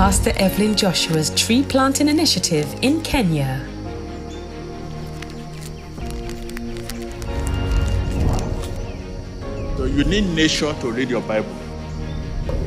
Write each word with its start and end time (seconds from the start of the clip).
Pastor 0.00 0.32
Evelyn 0.36 0.74
Joshua's 0.74 1.28
tree 1.28 1.62
planting 1.62 2.08
initiative 2.08 2.74
in 2.80 3.02
Kenya. 3.02 3.60
So 9.76 9.84
you 9.84 10.04
need 10.04 10.24
nature 10.34 10.72
to 10.80 10.90
read 10.90 11.10
your 11.10 11.20
Bible. 11.20 11.54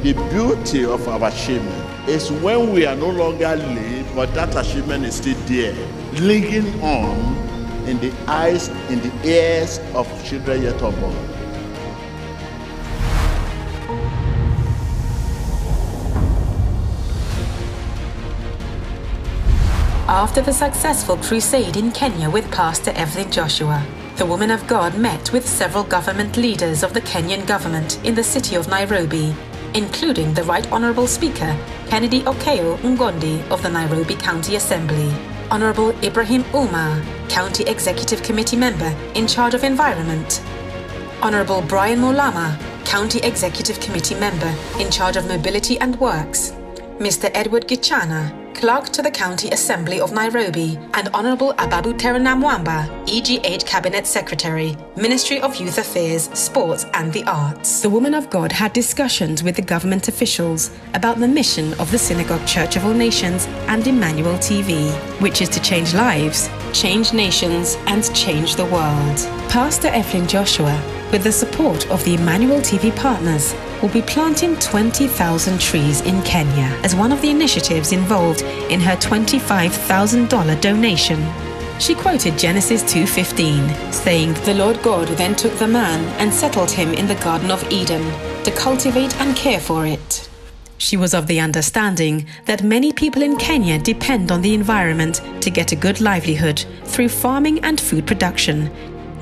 The 0.04 0.14
beauty 0.30 0.86
of 0.86 1.08
our 1.08 1.28
achievement 1.28 2.08
is 2.08 2.32
when 2.32 2.72
we 2.72 2.86
are 2.86 2.96
no 2.96 3.10
longer 3.10 3.56
late, 3.56 4.06
but 4.14 4.32
that 4.36 4.56
achievement 4.56 5.04
is 5.04 5.16
still 5.16 5.40
there, 5.48 5.74
linking 6.22 6.80
on 6.84 7.18
in 7.88 8.00
the 8.00 8.14
eyes, 8.28 8.68
in 8.92 9.02
the 9.02 9.12
ears 9.28 9.80
of 9.96 10.06
children 10.24 10.62
yet 10.62 10.80
unborn. 10.84 11.43
After 20.08 20.42
the 20.42 20.52
successful 20.52 21.16
crusade 21.16 21.78
in 21.78 21.90
Kenya 21.90 22.30
with 22.30 22.52
Pastor 22.52 22.92
Evelyn 22.92 23.32
Joshua, 23.32 23.82
the 24.18 24.26
woman 24.26 24.52
of 24.52 24.68
God 24.68 24.98
met 24.98 25.32
with 25.32 25.48
several 25.48 25.86
government 25.86 26.36
leaders 26.36 26.84
of 26.84 26.94
the 26.94 27.00
Kenyan 27.00 27.48
government 27.48 28.04
in 28.04 28.14
the 28.14 28.24
city 28.24 28.56
of 28.56 28.68
Nairobi, 28.68 29.34
including 29.74 30.34
the 30.34 30.44
Right 30.44 30.70
Honourable 30.74 31.08
Speaker 31.08 31.58
Kennedy 31.88 32.22
Okeo 32.24 32.76
Ngondi 32.80 33.50
of 33.50 33.64
the 33.64 33.70
Nairobi 33.70 34.16
County 34.16 34.58
Assembly, 34.58 35.10
Honourable 35.50 35.92
Ibrahim 36.04 36.44
Umar, 36.54 37.02
County 37.30 37.64
Executive 37.64 38.22
Committee 38.24 38.58
Member 38.58 38.94
in 39.16 39.26
charge 39.26 39.54
of 39.54 39.64
Environment, 39.64 40.44
Honourable 41.22 41.62
Brian 41.62 42.00
Mulama, 42.00 42.60
County 42.84 43.20
Executive 43.22 43.80
Committee 43.80 44.16
Member 44.16 44.54
in 44.82 44.92
charge 44.92 45.16
of 45.16 45.30
Mobility 45.30 45.80
and 45.80 45.98
Works, 46.02 46.52
Mr. 47.00 47.32
Edward 47.34 47.70
Gichana, 47.70 48.43
Clerk 48.54 48.90
to 48.90 49.02
the 49.02 49.12
County 49.12 49.50
Assembly 49.50 50.00
of 50.00 50.12
Nairobi, 50.12 50.78
and 50.94 51.10
Honorable 51.14 51.54
Ababu 51.54 51.94
Tawe 51.98 52.20
Namwamba, 52.20 52.88
EGH 53.08 53.66
Cabinet 53.66 54.08
Secretary, 54.08 54.78
Ministry 54.96 55.42
of 55.42 55.56
Youth 55.58 55.78
Affairs, 55.78 56.30
Sports 56.34 56.86
and 56.94 57.12
the 57.12 57.24
Arts. 57.24 57.82
The 57.82 57.90
woman 57.90 58.14
of 58.14 58.30
God 58.30 58.52
had 58.52 58.74
discussions 58.74 59.44
with 59.44 59.56
the 59.56 59.62
government 59.62 60.08
officials 60.08 60.72
about 60.94 61.20
the 61.20 61.28
mission 61.28 61.74
of 61.80 61.92
the 61.92 61.98
Synagogue 61.98 62.46
Church 62.48 62.76
of 62.76 62.86
All 62.86 62.94
Nations 62.94 63.46
and 63.68 63.86
Emmanuel 63.86 64.38
TV, 64.38 64.92
which 65.22 65.42
is 65.42 65.50
to 65.50 65.60
change 65.62 65.94
lives, 65.94 66.50
change 66.74 67.14
nations, 67.14 67.76
and 67.88 68.14
change 68.16 68.56
the 68.56 68.66
world. 68.66 69.18
Pastor 69.50 69.90
Evelyn 69.90 70.28
Joshua, 70.28 70.74
with 71.14 71.24
the 71.24 71.32
support 71.32 71.90
of 71.92 72.04
the 72.04 72.16
Emmanuel 72.16 72.60
TV 72.60 72.94
partners, 72.96 73.54
will 73.82 73.90
be 73.90 74.02
planting 74.02 74.58
20,000 74.58 75.62
trees 75.62 76.02
in 76.02 76.20
Kenya 76.24 76.76
as 76.84 76.96
one 76.96 77.12
of 77.12 77.22
the 77.22 77.30
initiatives 77.30 77.92
involved 77.92 78.42
in 78.72 78.80
her 78.80 78.96
$25,000 78.96 80.60
donation. 80.60 81.24
She 81.80 81.94
quoted 81.94 82.38
Genesis 82.40 82.82
2:15, 82.84 83.64
saying, 83.92 84.34
"The 84.46 84.56
Lord 84.56 84.82
God 84.82 85.08
then 85.10 85.36
took 85.36 85.56
the 85.60 85.68
man 85.68 86.04
and 86.20 86.34
settled 86.34 86.72
him 86.72 86.94
in 86.94 87.08
the 87.08 87.22
garden 87.24 87.52
of 87.52 87.64
Eden 87.72 88.04
to 88.44 88.52
cultivate 88.52 89.16
and 89.22 89.36
care 89.36 89.60
for 89.60 89.86
it." 89.86 90.30
She 90.80 90.98
was 90.98 91.14
of 91.14 91.28
the 91.28 91.40
understanding 91.40 92.26
that 92.46 92.64
many 92.64 92.92
people 92.92 93.22
in 93.22 93.38
Kenya 93.38 93.78
depend 93.78 94.32
on 94.32 94.42
the 94.42 94.54
environment 94.54 95.22
to 95.42 95.50
get 95.52 95.72
a 95.72 95.82
good 95.86 96.02
livelihood 96.02 96.66
through 96.86 97.10
farming 97.10 97.60
and 97.64 97.80
food 97.80 98.06
production, 98.06 98.70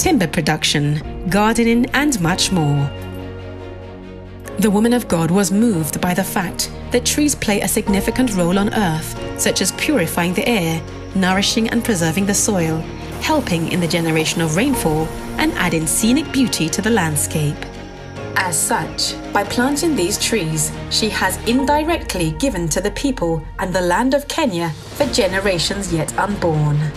timber 0.02 0.26
production, 0.26 1.30
gardening, 1.30 1.86
and 1.94 2.20
much 2.20 2.52
more. 2.52 2.90
The 4.58 4.72
woman 4.72 4.94
of 4.94 5.08
God 5.08 5.30
was 5.30 5.52
moved 5.52 6.02
by 6.02 6.16
the 6.16 6.24
fact 6.24 6.72
that 6.90 7.06
trees 7.06 7.36
play 7.36 7.62
a 7.62 7.68
significant 7.68 8.34
role 8.34 8.58
on 8.58 8.74
earth, 8.74 9.16
such 9.40 9.62
as 9.62 9.72
purifying 9.74 10.34
the 10.34 10.48
air, 10.50 10.82
nourishing 11.14 11.70
and 11.70 11.86
preserving 11.86 12.26
the 12.26 12.34
soil, 12.34 12.78
helping 13.22 13.72
in 13.72 13.80
the 13.80 13.88
generation 13.88 14.42
of 14.42 14.56
rainfall, 14.56 15.06
and 15.38 15.54
adding 15.54 15.86
scenic 15.86 16.32
beauty 16.32 16.68
to 16.68 16.82
the 16.82 16.90
landscape. 16.90 17.64
As 18.36 18.60
such, 18.60 19.14
by 19.32 19.44
planting 19.44 19.96
these 19.96 20.18
trees, 20.18 20.72
she 20.90 21.10
has 21.10 21.38
indirectly 21.48 22.32
given 22.40 22.68
to 22.70 22.82
the 22.82 22.92
people 22.92 23.46
and 23.60 23.72
the 23.72 23.82
land 23.82 24.16
of 24.16 24.28
Kenya 24.28 24.72
for 24.98 25.06
generations 25.14 25.94
yet 25.94 26.18
unborn. 26.18 26.92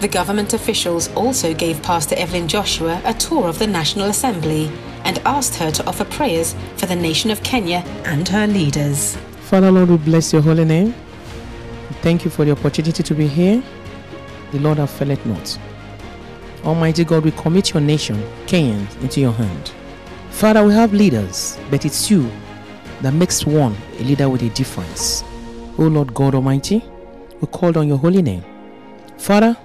The 0.00 0.08
government 0.08 0.52
officials 0.52 1.08
also 1.14 1.54
gave 1.54 1.82
Pastor 1.82 2.14
Evelyn 2.16 2.48
Joshua 2.48 3.00
a 3.06 3.14
tour 3.14 3.48
of 3.48 3.58
the 3.58 3.66
National 3.66 4.08
Assembly 4.08 4.70
and 5.04 5.18
asked 5.20 5.54
her 5.54 5.70
to 5.70 5.86
offer 5.86 6.04
prayers 6.04 6.54
for 6.76 6.84
the 6.84 6.94
nation 6.94 7.30
of 7.30 7.42
Kenya 7.42 7.78
and 8.04 8.28
her 8.28 8.46
leaders. 8.46 9.16
Father, 9.48 9.70
Lord, 9.72 9.88
we 9.88 9.96
bless 9.96 10.34
your 10.34 10.42
holy 10.42 10.66
name. 10.66 10.94
Thank 12.02 12.26
you 12.26 12.30
for 12.30 12.44
the 12.44 12.50
opportunity 12.50 13.02
to 13.02 13.14
be 13.14 13.26
here. 13.26 13.62
The 14.52 14.58
Lord 14.58 14.76
have 14.76 14.90
felt 14.90 15.24
not. 15.24 15.58
Almighty 16.62 17.04
God, 17.04 17.24
we 17.24 17.30
commit 17.30 17.72
your 17.72 17.80
nation, 17.80 18.16
Kenyans, 18.46 19.00
into 19.00 19.20
your 19.20 19.32
hand. 19.32 19.72
Father, 20.30 20.62
we 20.62 20.74
have 20.74 20.92
leaders, 20.92 21.58
but 21.70 21.86
it's 21.86 22.10
you 22.10 22.30
that 23.00 23.14
makes 23.14 23.46
one 23.46 23.74
a 23.98 24.02
leader 24.02 24.28
with 24.28 24.42
a 24.42 24.50
difference. 24.50 25.24
O 25.78 25.84
Lord 25.84 26.12
God 26.12 26.34
Almighty, 26.34 26.84
we 27.40 27.46
called 27.46 27.78
on 27.78 27.88
your 27.88 27.98
holy 27.98 28.20
name. 28.20 28.44
Father, 29.16 29.56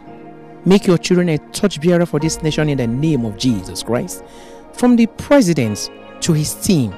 make 0.66 0.85
your 0.85 0.97
children 0.97 1.29
a 1.29 1.38
torchbearer 1.38 2.05
for 2.05 2.19
this 2.19 2.41
nation 2.41 2.69
in 2.69 2.77
the 2.77 2.88
name 2.88 3.25
of 3.25 3.38
Jesus 3.38 3.83
Christ. 3.83 4.23
From 4.73 4.95
the 4.95 5.07
president 5.07 5.89
to 6.22 6.33
his 6.33 6.53
team, 6.53 6.94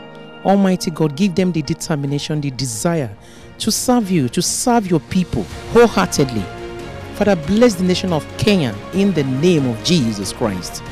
Almighty 0.46 0.91
God, 0.91 1.16
give 1.16 1.35
them 1.35 1.51
the 1.51 1.62
determination, 1.62 2.41
the 2.41 2.51
desire 2.51 3.16
to 3.59 3.72
serve 3.72 4.12
you, 4.12 4.28
to 4.29 4.41
serve 4.41 4.90
your 4.90 5.00
people 5.00 5.44
wholeheartedly. 5.72 6.44
Father, 7.16 7.35
bless 7.35 7.75
the 7.75 7.84
nation 7.84 8.12
of 8.12 8.28
Kenya 8.38 8.75
in 8.94 9.13
the 9.13 9.24
name 9.24 9.68
of 9.68 9.81
Jesus 9.84 10.34
Christ. 10.34 10.84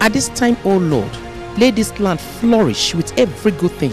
At 0.00 0.12
this 0.12 0.28
time, 0.30 0.56
O 0.64 0.78
Lord, 0.78 1.10
let 1.58 1.76
this 1.76 1.98
land 2.00 2.20
flourish 2.20 2.94
with 2.94 3.16
every 3.18 3.52
good 3.52 3.72
thing. 3.72 3.92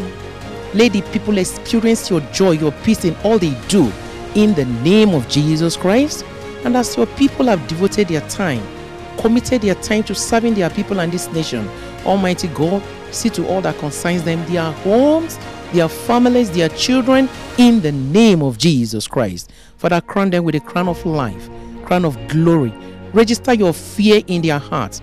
Let 0.73 0.93
the 0.93 1.01
people 1.13 1.37
experience 1.37 2.09
your 2.09 2.21
joy, 2.31 2.51
your 2.51 2.71
peace 2.83 3.05
in 3.05 3.15
all 3.23 3.39
they 3.39 3.53
do 3.67 3.91
in 4.35 4.53
the 4.53 4.65
name 4.65 5.13
of 5.13 5.27
Jesus 5.29 5.77
Christ. 5.77 6.25
And 6.65 6.75
as 6.75 6.97
your 6.97 7.05
people 7.05 7.45
have 7.45 7.65
devoted 7.67 8.07
their 8.07 8.27
time, 8.27 8.63
committed 9.17 9.61
their 9.61 9.75
time 9.75 10.03
to 10.03 10.15
serving 10.15 10.55
their 10.55 10.69
people 10.69 10.99
and 10.99 11.11
this 11.11 11.31
nation, 11.31 11.69
Almighty 12.05 12.47
God, 12.49 12.83
see 13.11 13.29
to 13.29 13.47
all 13.47 13.61
that 13.61 13.77
concerns 13.77 14.23
them, 14.23 14.43
their 14.51 14.71
homes, 14.71 15.37
their 15.73 15.87
families, 15.87 16.49
their 16.51 16.69
children, 16.69 17.29
in 17.57 17.81
the 17.81 17.91
name 17.91 18.41
of 18.41 18.57
Jesus 18.57 19.07
Christ. 19.07 19.51
Father, 19.77 20.01
crown 20.01 20.31
them 20.31 20.43
with 20.43 20.55
a 20.55 20.59
crown 20.59 20.87
of 20.87 21.05
life, 21.05 21.49
crown 21.85 22.03
of 22.03 22.17
glory. 22.27 22.73
Register 23.13 23.53
your 23.53 23.71
fear 23.71 24.21
in 24.27 24.41
their 24.41 24.59
hearts. 24.59 25.01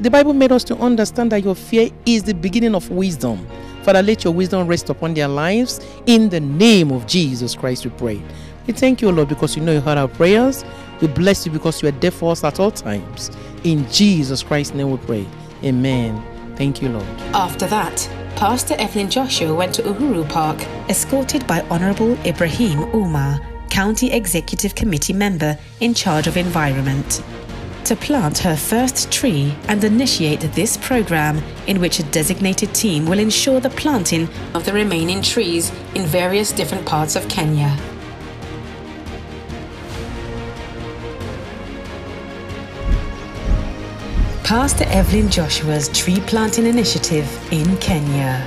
The 0.00 0.10
Bible 0.10 0.32
made 0.32 0.50
us 0.50 0.64
to 0.64 0.76
understand 0.78 1.30
that 1.32 1.44
your 1.44 1.54
fear 1.54 1.90
is 2.04 2.24
the 2.24 2.34
beginning 2.34 2.74
of 2.74 2.90
wisdom. 2.90 3.46
Father, 3.84 4.02
let 4.02 4.24
your 4.24 4.32
wisdom 4.32 4.66
rest 4.66 4.90
upon 4.90 5.14
their 5.14 5.28
lives. 5.28 5.80
In 6.06 6.28
the 6.28 6.40
name 6.40 6.90
of 6.90 7.06
Jesus 7.06 7.54
Christ, 7.54 7.84
we 7.84 7.92
pray. 7.92 8.22
We 8.66 8.72
thank 8.72 9.02
you, 9.02 9.12
Lord, 9.12 9.28
because 9.28 9.56
you 9.56 9.62
know 9.62 9.72
you 9.72 9.80
heard 9.80 9.98
our 9.98 10.08
prayers. 10.08 10.64
We 11.00 11.08
bless 11.08 11.44
you 11.44 11.52
because 11.52 11.82
you 11.82 11.88
are 11.88 11.92
there 11.92 12.10
for 12.10 12.32
us 12.32 12.44
at 12.44 12.58
all 12.58 12.70
times. 12.70 13.30
In 13.62 13.90
Jesus 13.90 14.42
Christ's 14.42 14.74
name 14.74 14.90
we 14.90 14.96
pray. 14.98 15.26
Amen. 15.62 16.22
Thank 16.56 16.80
you, 16.80 16.88
Lord. 16.88 17.06
After 17.34 17.66
that, 17.66 18.08
Pastor 18.36 18.74
Evelyn 18.78 19.10
Joshua 19.10 19.54
went 19.54 19.74
to 19.74 19.82
Uhuru 19.82 20.28
Park, 20.28 20.60
escorted 20.88 21.46
by 21.46 21.60
Honorable 21.70 22.12
Ibrahim 22.26 22.80
Umar, 22.94 23.40
County 23.70 24.12
Executive 24.12 24.74
Committee 24.74 25.12
member 25.12 25.58
in 25.80 25.94
charge 25.94 26.26
of 26.26 26.36
environment, 26.36 27.22
to 27.84 27.96
plant 27.96 28.38
her 28.38 28.56
first 28.56 29.10
tree 29.12 29.54
and 29.68 29.84
initiate 29.84 30.40
this 30.54 30.76
program 30.78 31.42
in 31.66 31.80
which 31.80 31.98
a 31.98 32.04
designated 32.04 32.74
team 32.74 33.04
will 33.04 33.18
ensure 33.18 33.60
the 33.60 33.70
planting 33.70 34.28
of 34.54 34.64
the 34.64 34.72
remaining 34.72 35.20
trees 35.20 35.70
in 35.94 36.06
various 36.06 36.50
different 36.50 36.86
parts 36.86 37.14
of 37.14 37.28
Kenya. 37.28 37.76
Pastor 44.44 44.84
Evelyn 44.88 45.30
Joshua's 45.30 45.88
tree 45.88 46.20
planting 46.20 46.66
initiative 46.66 47.26
in 47.50 47.78
Kenya. 47.78 48.46